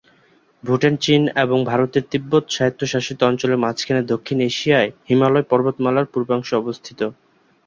ভুটান 0.63 0.93
চীন 1.01 1.21
এবং 1.35 1.57
ভারতের 1.65 2.03
তিব্বত 2.11 2.43
স্বায়ত্তশাসিত 2.49 3.19
অঞ্চলের 3.23 3.61
মাঝখানে 3.65 4.01
দক্ষিণ 4.13 4.37
এশিয়ায় 4.41 4.89
হিমালয় 5.09 5.45
পর্বতমালার 5.51 6.11
পূর্বাংশে 6.13 6.53
অবস্থিত। 6.57 6.99